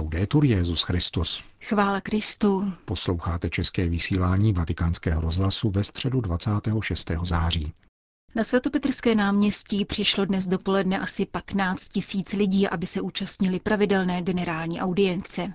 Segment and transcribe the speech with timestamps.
[0.00, 1.42] Laudetur Jezus Christus.
[1.62, 2.72] Chvála Kristu.
[2.84, 7.10] Posloucháte české vysílání Vatikánského rozhlasu ve středu 26.
[7.22, 7.72] září.
[8.34, 14.80] Na svatopetrské náměstí přišlo dnes dopoledne asi 15 tisíc lidí, aby se účastnili pravidelné generální
[14.80, 15.52] audience.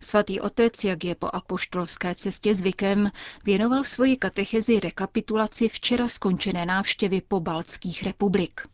[0.00, 3.10] Svatý otec, jak je po apoštolské cestě zvykem,
[3.44, 8.68] věnoval svoji katechezi rekapitulaci včera skončené návštěvy po baltských republik.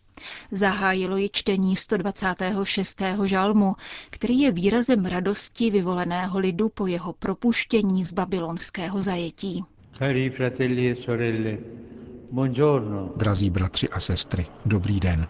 [0.51, 3.03] Zahájilo ji čtení 126.
[3.25, 3.75] žalmu,
[4.11, 9.65] který je výrazem radosti vyvoleného lidu po jeho propuštění z babylonského zajetí.
[9.99, 11.59] Cari fratelli e sorelle,
[12.31, 13.11] buongiorno.
[13.17, 15.29] Drazí bratři a sestry, dobrý den.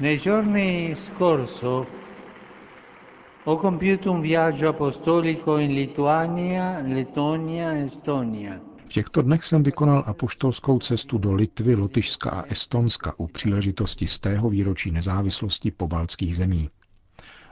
[0.00, 1.86] Nei giorni scorso
[3.44, 8.60] ho compiuto un viaggio apostolico in Lituania, Lettonia e Estonia.
[8.86, 14.18] V těchto dnech jsem vykonal apoštolskou cestu do Litvy, Lotyšska a Estonska u příležitosti z
[14.18, 16.70] tého výročí nezávislosti pobaltských zemí.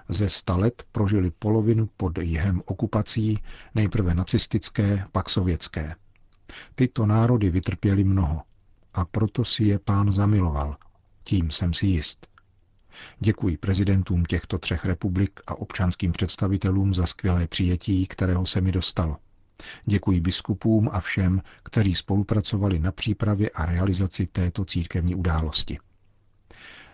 [0.08, 3.38] Ze sta let prožili polovinu pod jihem okupací,
[3.74, 5.94] nejprve nacistické, pak sovětské.
[6.74, 8.42] Tyto národy vytrpěly mnoho
[8.94, 10.76] a proto si je pán zamiloval.
[11.24, 12.26] Tím jsem si jist.
[13.20, 19.16] Děkuji prezidentům těchto třech republik a občanským představitelům za skvělé přijetí, kterého se mi dostalo.
[19.84, 25.78] Děkuji biskupům a všem, kteří spolupracovali na přípravě a realizaci této církevní události.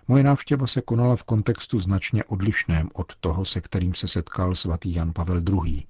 [0.09, 4.95] Moje návštěva se konala v kontextu značně odlišném od toho, se kterým se setkal svatý
[4.95, 5.85] Jan Pavel II.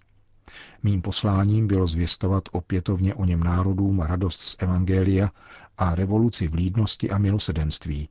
[0.83, 5.31] Mým posláním bylo zvěstovat opětovně o něm národům radost z Evangelia
[5.79, 8.09] a revoluci v lídnosti a milosedenství,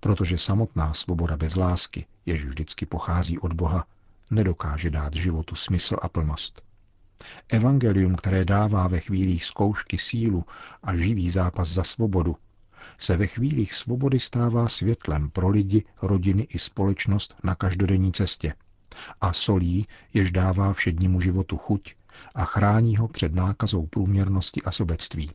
[0.00, 3.84] protože samotná svoboda bez lásky, jež vždycky pochází od Boha,
[4.30, 6.67] nedokáže dát životu smysl a plnost.
[7.48, 10.44] Evangelium, které dává ve chvílích zkoušky sílu
[10.82, 12.36] a živý zápas za svobodu,
[12.98, 18.54] se ve chvílích svobody stává světlem pro lidi, rodiny i společnost na každodenní cestě
[19.20, 21.94] a solí, jež dává všednímu životu chuť
[22.34, 25.30] a chrání ho před nákazou průměrnosti a sobectví.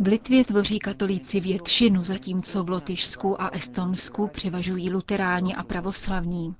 [0.00, 6.54] V Litvě tvoří katolíci většinu, zatímco v Lotyšsku a Estonsku převažují luteráni a pravoslavní.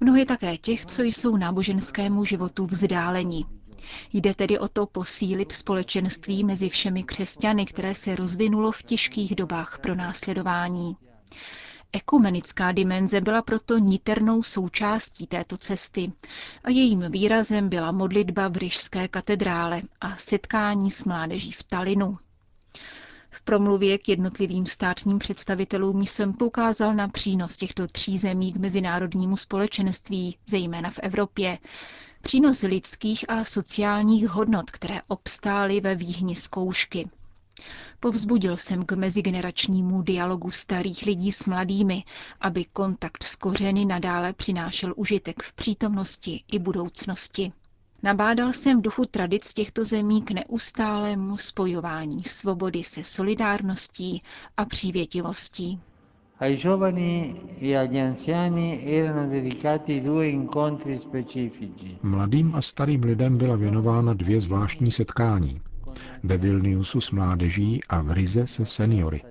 [0.00, 3.44] Mnoho je také těch, co jsou náboženskému životu vzdáleni.
[4.12, 9.78] Jde tedy o to posílit společenství mezi všemi křesťany, které se rozvinulo v těžkých dobách
[9.82, 10.96] pro následování.
[11.92, 16.12] Ekumenická dimenze byla proto niternou součástí této cesty
[16.64, 22.16] a jejím výrazem byla modlitba v Ryšské katedrále a setkání s mládeží v Talinu.
[23.30, 29.36] V promluvě k jednotlivým státním představitelům jsem poukázal na přínos těchto tří zemí k mezinárodnímu
[29.36, 31.58] společenství, zejména v Evropě,
[32.22, 37.08] přínos lidských a sociálních hodnot, které obstály ve výhni zkoušky–
[38.00, 42.04] Povzbudil jsem k mezigeneračnímu dialogu starých lidí s mladými,
[42.40, 47.52] aby kontakt s kořeny nadále přinášel užitek v přítomnosti i budoucnosti.
[48.02, 54.22] Nabádal jsem v duchu tradic těchto zemí k neustálému spojování svobody se solidárností
[54.56, 55.80] a přívětivostí.
[56.38, 61.98] Ai giovani e agli anziani erano dedicati due incontri specifici.
[62.02, 65.60] Mladým a starým lidem byla věnována dvě zvláštní setkání
[66.22, 69.22] ve Vilniusu s mládeží a v Rize se seniory.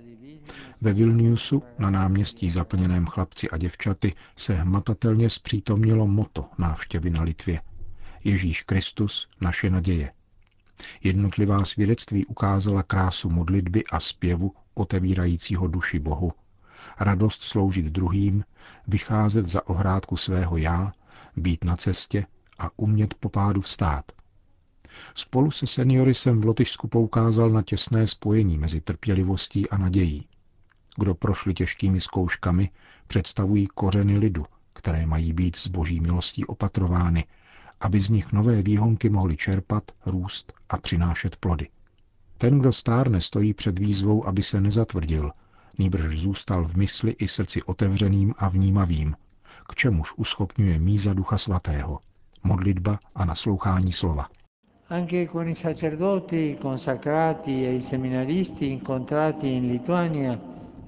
[0.82, 7.62] Ve Vilniusu na náměstí zaplněném chlapci a děvčaty se hmatatelně zpřítomnilo moto návštěvy na Litvě.
[8.24, 10.12] Ježíš Kristus, naše naděje.
[11.04, 16.34] Jednotlivá svědectví ukázala krásu modlitby a zpěvu otevírajícího duši Bohu,
[17.00, 18.44] radost sloužit druhým,
[18.88, 20.92] vycházet za ohrádku svého já,
[21.36, 22.26] být na cestě
[22.60, 24.12] a umět po pádu vstát–
[25.16, 30.28] Spolu se seniory jsem v Lotyšsku poukázal na těsné spojení mezi trpělivostí a nadějí.
[30.98, 32.70] Kdo prošli těžkými zkouškami,
[33.08, 37.26] představují kořeny lidu, které mají být z boží milostí opatrovány,
[37.80, 41.68] aby z nich nové výhonky mohly čerpat, růst a přinášet plody.
[42.38, 45.32] Ten, kdo stárne, stojí před výzvou, aby se nezatvrdil,
[45.78, 49.16] nýbrž zůstal v mysli i srdci otevřeným a vnímavým,
[49.70, 52.00] k čemuž uschopňuje míza Ducha Svatého,
[52.44, 54.30] modlitba a naslouchání slova.
[54.90, 60.40] Anche con i sacerdoti consacrati e i seminaristi incontrati in Lituania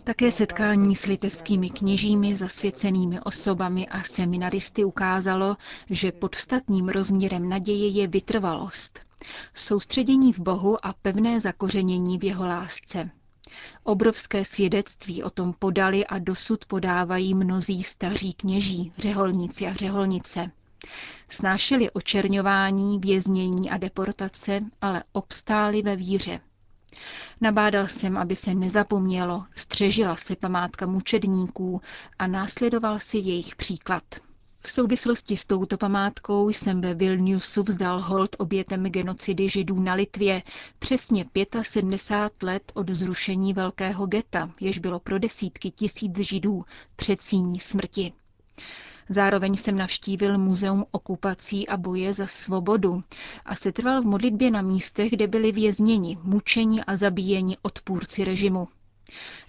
[0.04, 5.58] také setkání s litevskými kněžími, zasvěcenými osobami a seminaristy ukázalo,
[5.90, 9.00] že podstatným rozměrem naděje je vytrvalost,
[9.54, 13.10] soustředění v Bohu a pevné zakořenění v jeho lásce.
[13.84, 20.52] Obrovské svědectví o tom podali a dosud podávají mnozí staří kněží, řeholníci a řeholnice.
[21.30, 26.40] Snášeli očerňování, věznění a deportace, ale obstáli ve víře.
[27.42, 31.82] Nabádal jsem, aby se nezapomnělo, střežila se památka mučedníků
[32.20, 34.04] a následoval si jejich příklad.
[34.64, 40.44] V souvislosti s touto památkou jsem ve Vilniusu vzdal hold obětem genocidy židů na Litvě
[40.80, 41.26] přesně
[41.62, 46.64] 75 let od zrušení velkého geta, jež bylo pro desítky tisíc židů
[46.96, 48.14] předsíní smrti.
[49.12, 53.04] Zároveň jsem navštívil Muzeum okupací a boje za svobodu
[53.46, 58.68] a setrval v modlitbě na místech, kde byli vězněni, mučeni a zabíjeni odpůrci režimu.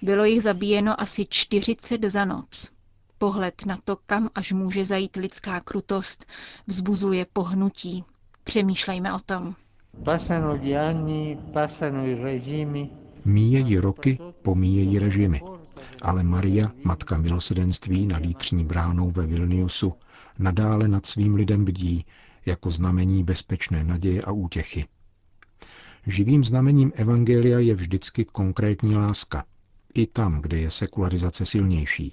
[0.02, 2.70] Bylo jich zabíjeno asi 40 za noc.
[3.18, 6.26] Pohled na to, kam až může zajít lidská krutost,
[6.66, 8.04] vzbuzuje pohnutí.
[8.44, 9.54] Přemýšlejme o tom.
[13.24, 15.40] Míjejí roky, pomíjejí režimy.
[16.02, 19.94] Ale Maria, matka milosedenství nad Jítřní bránou ve Vilniusu,
[20.38, 22.06] nadále nad svým lidem bdí
[22.46, 24.86] jako znamení bezpečné naděje a útěchy.
[26.06, 29.44] Živým znamením Evangelia je vždycky konkrétní láska,
[29.94, 32.12] i tam, kde je sekularizace silnější.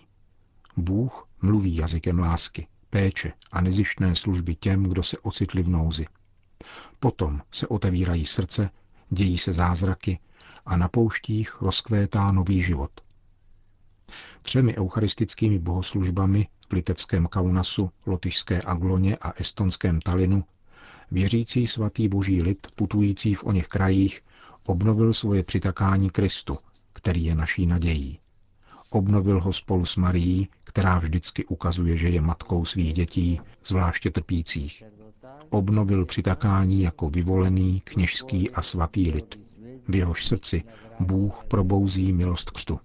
[0.77, 6.05] Bůh mluví jazykem lásky, péče a nezištné služby těm, kdo se ocitli v nouzi.
[6.99, 8.69] Potom se otevírají srdce,
[9.09, 10.19] dějí se zázraky
[10.65, 12.91] a na pouštích rozkvétá nový život.
[14.41, 20.43] Třemi eucharistickými bohoslužbami v litevském Kaunasu, lotyšské Agloně a estonském Talinu
[21.11, 24.21] věřící svatý boží lid putující v oněch krajích
[24.65, 26.57] obnovil svoje přitakání Kristu,
[26.93, 28.19] který je naší nadějí.
[28.89, 34.83] Obnovil ho spolu s Marií, která vždycky ukazuje, že je matkou svých dětí, zvláště trpících.
[35.49, 39.39] Obnovil přitakání jako vyvolený, kněžský a svatý lid.
[39.87, 40.63] V jehož srdci
[40.99, 42.79] Bůh probouzí milost křtu.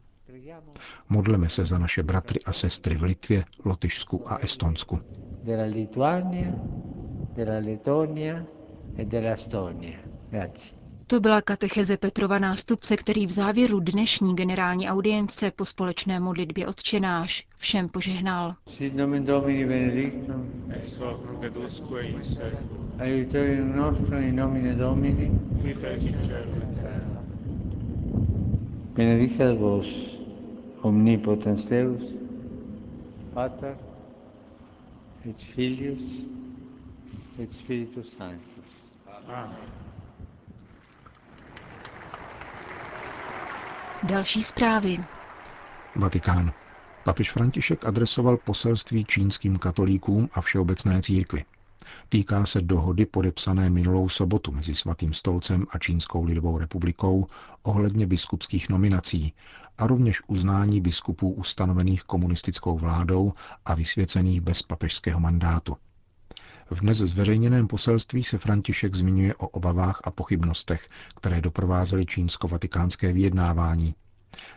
[1.09, 5.01] Modleme se za naše bratry a sestry v Litvě, Lotyšsku a Estonsku.
[5.43, 6.51] Della Lituania,
[7.35, 8.45] della Letonia
[8.97, 9.99] e della Estonia.
[10.31, 10.85] Grazie.
[11.07, 17.47] To byla katecheze Petrova nástupce, který v závěru dnešní generální audience po společné modlitbě odčenáš
[17.57, 18.55] všem požehnal.
[18.69, 22.93] Sit nomen Domini benedictum, ex hoc nunc et usque in seculum.
[22.99, 25.31] Aiutorium nostrum in nomine Domini,
[25.63, 27.23] qui feci et terra.
[28.95, 30.14] Benedicat vos,
[30.85, 32.03] omnipotens Deus,
[33.35, 33.77] Pater,
[35.29, 36.03] et Filius,
[37.39, 38.65] et Spiritus Sanctus.
[39.29, 39.57] Amen.
[44.03, 45.05] Další zprávy.
[45.97, 46.53] Vatikán.
[47.05, 51.45] Papež František adresoval poselství čínským katolíkům a všeobecné církvi.
[52.09, 57.27] Týká se dohody podepsané minulou sobotu mezi Svatým stolcem a Čínskou lidovou republikou
[57.63, 59.35] ohledně biskupských nominací
[59.79, 63.33] a rovněž uznání biskupů ustanovených komunistickou vládou
[63.65, 65.77] a vysvěcených bez papežského mandátu.
[66.71, 73.95] V dnes zveřejněném poselství se František zmiňuje o obavách a pochybnostech, které doprovázely čínsko-vatikánské vyjednávání.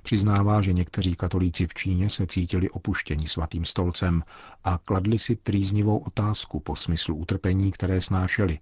[0.04, 4.24] Přiznává, že někteří katolíci v Číně se cítili opuštěni svatým stolcem
[4.64, 8.60] a kladli si trýznivou otázku po smyslu utrpení, které snášeli,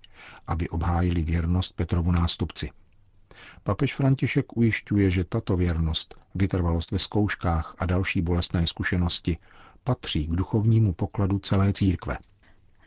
[0.48, 2.72] aby obhájili věrnost Petrovu nástupci.
[3.64, 9.38] Papež František ujišťuje, že tato věrnost, vytrvalost ve zkouškách a další bolestné zkušenosti
[9.84, 12.18] patří k duchovnímu pokladu celé církve.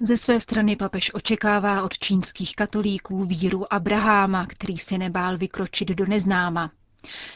[0.01, 6.07] Ze své strany papež očekává od čínských katolíků víru Abraháma, který se nebál vykročit do
[6.07, 6.71] neznáma.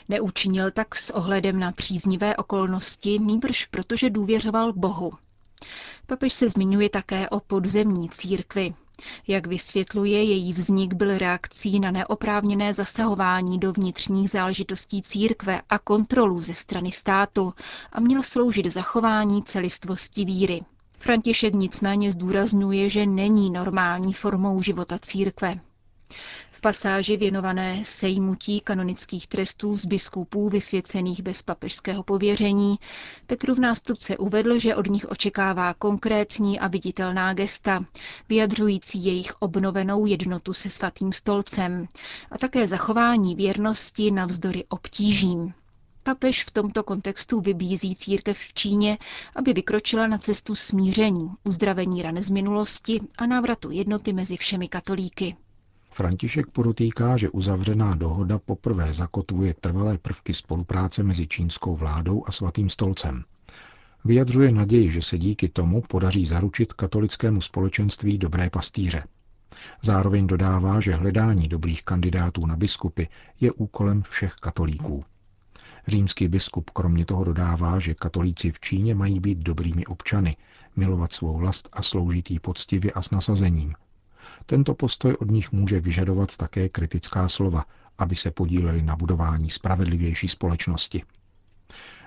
[0.09, 5.13] Neučinil tak s ohledem na příznivé okolnosti, nýbrž protože důvěřoval Bohu.
[6.07, 8.75] Papež se zmiňuje také o podzemní církvi.
[9.29, 16.41] Jak vysvětluje, její vznik byl reakcí na neoprávněné zasahování do vnitřních záležitostí církve a kontrolu
[16.41, 17.55] ze strany státu
[17.93, 20.61] a měl sloužit zachování celistvosti víry.
[20.99, 25.61] František nicméně zdůrazňuje, že není normální formou života církve.
[26.51, 32.79] V pasáži věnované sejmutí kanonických trestů z biskupů vysvěcených bez papežského pověření
[33.27, 37.85] Petrův nástupce uvedl, že od nich očekává konkrétní a viditelná gesta,
[38.29, 41.89] vyjadřující jejich obnovenou jednotu se svatým stolcem
[42.31, 45.55] a také zachování věrnosti navzdory obtížím.
[46.03, 48.99] Papež v tomto kontextu vybízí církev v Číně,
[49.37, 55.37] aby vykročila na cestu smíření, uzdravení rany z minulosti a návratu jednoty mezi všemi katolíky.
[55.95, 62.69] František podotýká, že uzavřená dohoda poprvé zakotvuje trvalé prvky spolupráce mezi čínskou vládou a svatým
[62.69, 63.25] stolcem.
[64.05, 69.05] Vyjadřuje naději, že se díky tomu podaří zaručit katolickému společenství dobré pastýře.
[69.83, 73.05] Zároveň dodává, že hledání dobrých kandidátů na biskupy
[73.41, 75.05] je úkolem všech katolíků.
[75.87, 80.37] Římský biskup kromě toho dodává, že katolíci v Číně mají být dobrými občany,
[80.77, 83.75] milovat svou vlast a sloužit jí poctivě a s nasazením.
[84.47, 87.65] Tento postoj od nich může vyžadovat také kritická slova
[87.99, 91.03] aby se podíleli na budování spravedlivější společnosti.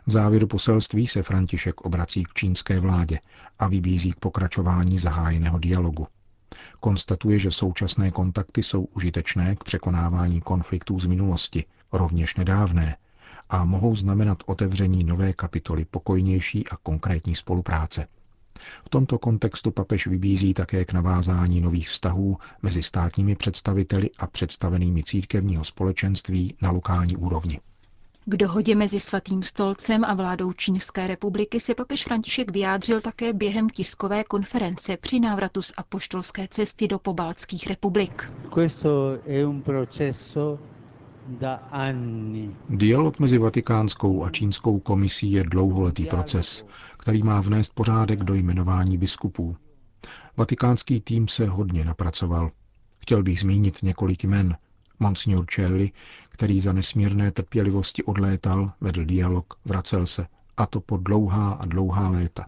[0.07, 3.19] V závěru poselství se František obrací k čínské vládě
[3.59, 6.07] a vybízí k pokračování zahájeného dialogu.
[6.79, 12.97] Konstatuje, že současné kontakty jsou užitečné k překonávání konfliktů z minulosti, rovněž nedávné,
[13.49, 18.07] a mohou znamenat otevření nové kapitoly pokojnější a konkrétní spolupráce.
[18.85, 25.03] V tomto kontextu papež vybízí také k navázání nových vztahů mezi státními představiteli a představenými
[25.03, 27.59] církevního společenství na lokální úrovni.
[28.27, 33.69] K dohodě mezi Svatým stolcem a vládou Čínské republiky se papež František vyjádřil také během
[33.69, 38.31] tiskové konference při návratu z apoštolské cesty do pobaltských republik.
[42.69, 46.65] Dialog mezi Vatikánskou a Čínskou komisí je dlouholetý proces,
[46.97, 49.57] který má vnést pořádek do jmenování biskupů.
[50.37, 52.51] Vatikánský tým se hodně napracoval.
[52.99, 54.57] Chtěl bych zmínit několik jmen.
[54.99, 55.91] Monsignor Celli,
[56.29, 60.27] který za nesmírné trpělivosti odlétal, vedl dialog, vracel se,
[60.57, 62.45] a to po dlouhá a dlouhá léta.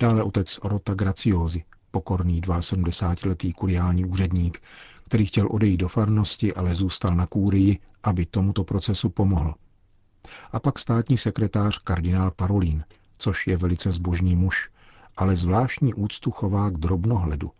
[0.00, 4.62] Dále otec Rota Graciosi, pokorný 72-letý kuriální úředník,
[5.12, 9.54] který chtěl odejít do farnosti, ale zůstal na kůrii, aby tomuto procesu pomohl.
[10.52, 12.84] A pak státní sekretář kardinál Parolín,
[13.18, 14.70] což je velice zbožný muž,
[15.16, 17.50] ale zvláštní úctu chová k drobnohledu.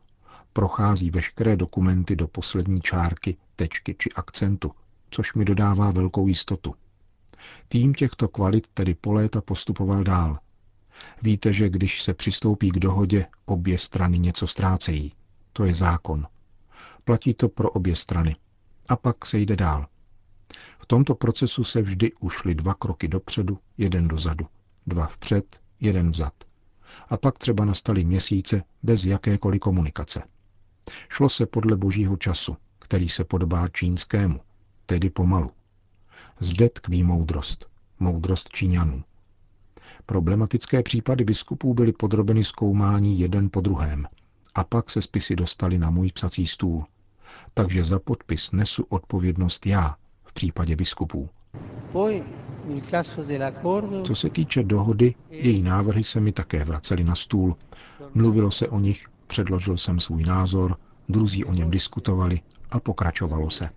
[0.52, 4.70] Prochází veškeré dokumenty do poslední čárky, tečky či akcentu,
[5.10, 6.74] což mi dodává velkou jistotu.
[7.68, 10.38] Tým těchto kvalit tedy po léta postupoval dál.
[11.22, 15.12] Víte, že když se přistoupí k dohodě, obě strany něco ztrácejí.
[15.52, 16.26] To je zákon.
[17.04, 18.36] Platí to pro obě strany.
[18.88, 19.86] A pak se jde dál.
[20.78, 24.46] V tomto procesu se vždy ušly dva kroky dopředu, jeden dozadu,
[24.86, 26.32] dva vpřed, jeden vzad.
[27.08, 30.22] A pak třeba nastaly měsíce bez jakékoliv komunikace.
[31.08, 34.40] Šlo se podle božího času, který se podobá čínskému,
[34.86, 35.50] tedy pomalu.
[36.40, 37.66] Zde tkví moudrost,
[38.00, 39.04] moudrost Číňanů.
[40.06, 44.06] Problematické případy biskupů byly podrobeny zkoumání jeden po druhém
[44.54, 46.84] a pak se spisy dostali na můj psací stůl.
[47.54, 51.28] Takže za podpis nesu odpovědnost já v případě biskupů.
[54.04, 57.56] Co se týče dohody, její návrhy se mi také vracely na stůl.
[58.14, 60.76] Mluvilo se o nich, předložil jsem svůj názor,
[61.08, 62.40] druzí o něm diskutovali
[62.70, 63.70] a pokračovalo se.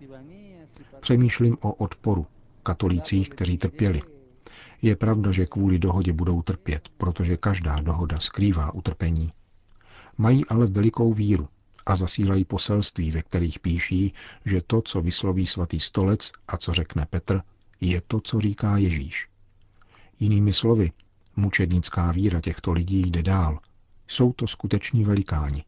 [1.00, 2.26] Přemýšlím o odporu,
[2.62, 4.02] katolících, kteří trpěli.
[4.82, 9.32] Je pravda, že kvůli dohodě budou trpět, protože každá dohoda skrývá utrpení.
[10.18, 11.48] Mají ale velikou víru
[11.86, 14.12] a zasílají poselství, ve kterých píší,
[14.44, 17.40] že to, co vysloví svatý stolec a co řekne Petr,
[17.80, 19.28] je to, co říká Ježíš.
[20.20, 20.92] Jinými slovy,
[21.36, 23.58] mučednická víra těchto lidí jde dál.
[24.08, 25.64] Jsou to skuteční velikáni.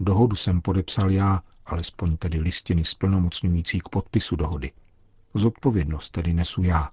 [0.00, 4.72] Dohodu jsem podepsal já, alespoň tedy listiny splnomocňující k podpisu dohody.
[5.34, 6.90] Zodpovědnost tedy nesu já.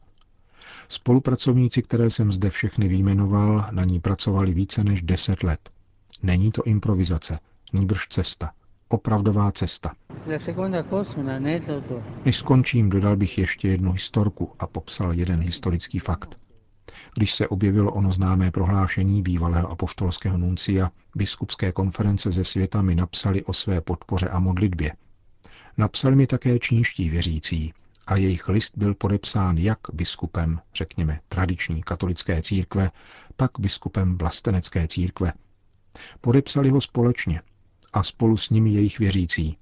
[0.90, 5.70] Spolupracovníci, které jsem zde všechny výjmenoval, na ní pracovali více než deset let.
[6.24, 7.40] Není to improvizace,
[7.74, 8.52] nýbrž cesta.
[8.90, 9.96] Opravdová cesta.
[12.26, 16.40] Než skončím, dodal bych ještě jednu historku a popsal jeden historický fakt.
[17.16, 23.44] Když se objevilo ono známé prohlášení bývalého apoštolského nuncia, biskupské konference ze světa mi napsali
[23.44, 24.94] o své podpoře a modlitbě.
[25.78, 27.74] Napsali mi také čínští věřící
[28.08, 32.92] a jejich list byl podepsán jak biskupem, řekněme, tradiční katolické církve,
[33.36, 35.34] tak biskupem vlastenecké církve.
[36.22, 37.42] Podepsali ho společně
[37.94, 39.58] a spolu s nimi jejich věřící.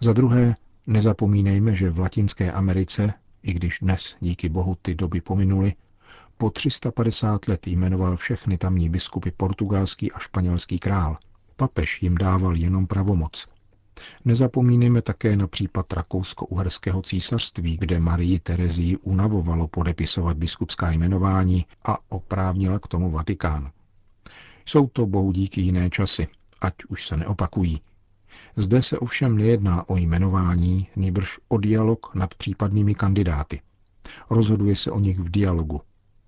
[0.00, 5.74] Za druhé, nezapomínejme, že v Latinské Americe, i když dnes díky bohu ty doby pominuly,
[6.36, 11.16] po 350 let jmenoval všechny tamní biskupy portugalský a španělský král.
[11.56, 13.48] Papež jim dával jenom pravomoc.
[14.24, 22.78] Nezapomínejme také na případ Rakousko-Uherského císařství, kde Marii Terezii unavovalo podepisovat biskupská jmenování a oprávnila
[22.78, 23.70] k tomu Vatikán.
[24.66, 26.28] Jsou to bohu díky jiné časy,
[26.60, 27.80] ať už se neopakují.
[28.56, 33.60] Zde se ovšem nejedná o jmenování, nýbrž o dialog nad případnými kandidáty.
[34.30, 35.80] Rozhoduje se o nich v dialogu,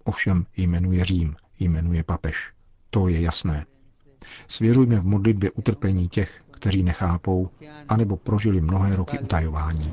[0.05, 2.53] Ovšem jmenuje Řím, jmenuje papež.
[2.91, 3.67] To je jasné.
[4.49, 7.49] Svěřujme v modlitbě utrpení těch, kteří nechápou,
[7.89, 9.93] anebo prožili mnohé roky utajování.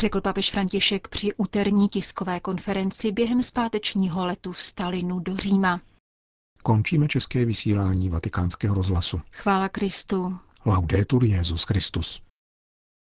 [0.00, 5.80] Řekl papež František při úterní tiskové konferenci během zpátečního letu v Stalinu do Říma.
[6.62, 9.20] Končíme české vysílání vatikánského rozhlasu.
[9.32, 10.38] Chvála Kristu.
[10.66, 12.25] Laudetur Jezus Christus.